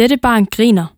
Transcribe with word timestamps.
Dette 0.00 0.16
barn 0.16 0.46
griner. 0.46 0.88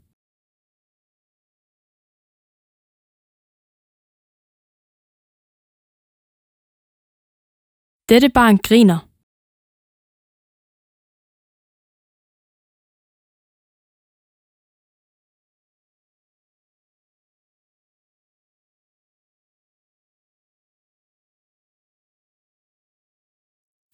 Dette 8.09 8.29
barn 8.31 8.59
griner. 8.59 9.01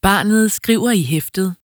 Barnet 0.03 0.53
skriver 0.53 0.91
i 0.91 1.03
hæftet. 1.03 1.68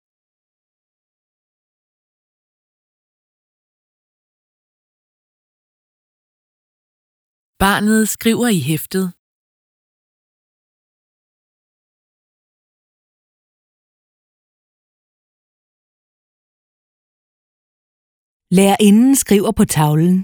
Barnet 7.66 8.10
skriver 8.10 8.48
i 8.58 8.60
hæftet. 8.70 9.06
Lærerinden 18.58 19.16
skriver 19.24 19.52
på 19.60 19.66
tavlen. 19.78 20.18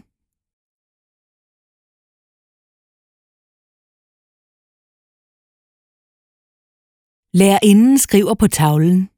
Lærerinden 7.41 7.97
skriver 8.05 8.35
på 8.41 8.47
tavlen. 8.47 9.10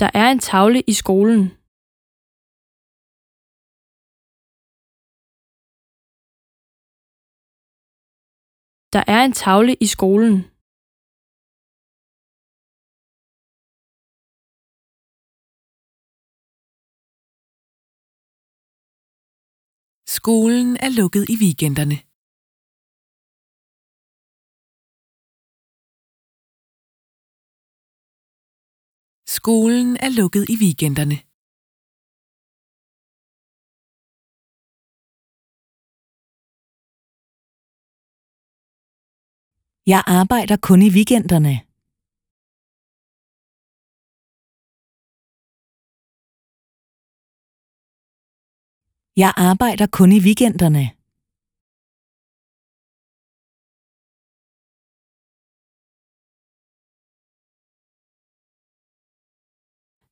Der 0.00 0.10
er 0.14 0.28
en 0.32 0.38
tavle 0.38 0.80
i 0.92 0.94
skolen. 1.02 1.42
Der 8.94 9.04
er 9.14 9.20
en 9.24 9.32
tavle 9.32 9.74
i 9.84 9.86
skolen. 9.94 10.36
Skolen 20.16 20.76
er 20.86 20.90
lukket 21.00 21.24
i 21.32 21.36
weekenderne. 21.42 22.09
Skolen 29.42 29.96
er 30.06 30.10
lukket 30.20 30.44
i 30.52 30.56
weekenderne. 30.62 31.16
Jeg 39.92 40.02
arbejder 40.18 40.56
kun 40.68 40.80
i 40.88 40.90
weekenderne. 40.96 41.54
Jeg 49.22 49.32
arbejder 49.36 49.86
kun 49.98 50.12
i 50.12 50.20
weekenderne. 50.26 50.99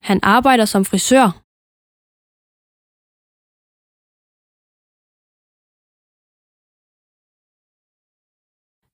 Han 0.09 0.20
arbejder 0.23 0.67
som 0.75 0.83
frisør. 0.91 1.27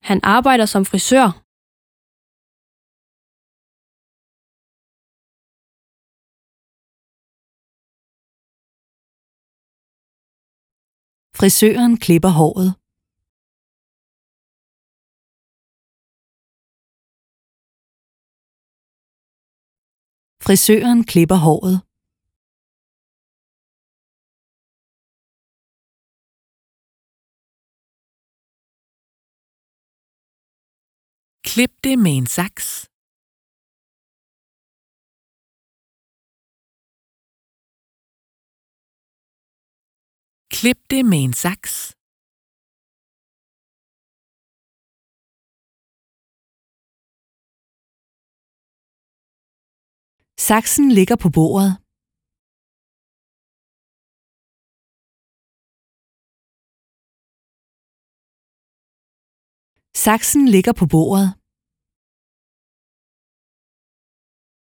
Han 0.09 0.19
arbejder 0.35 0.65
som 0.73 0.83
frisør. 0.91 1.27
Frisøren 11.39 11.93
klipper 12.05 12.31
håret. 12.41 12.84
Frisøren 20.47 21.03
klipper 21.11 21.35
håret. 21.45 21.77
Klip 31.49 31.73
det 31.83 31.99
med 31.99 32.17
en 32.17 32.27
saks. 32.27 32.67
Klip 40.55 40.79
det 40.89 41.05
med 41.05 41.23
en 41.23 41.33
saks. 41.33 41.94
Saksen 50.49 50.87
ligger 50.91 51.15
på 51.23 51.29
bordet. 51.37 51.69
Saksen 60.03 60.43
ligger 60.55 60.73
på 60.79 60.85
bordet. 60.93 61.27